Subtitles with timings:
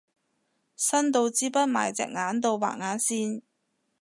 [0.75, 3.43] 伸到支筆埋隻眼度畫眼線